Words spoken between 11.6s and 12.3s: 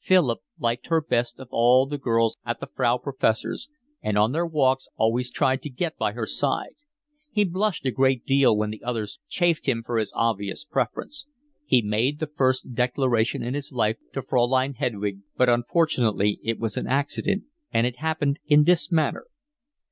He made the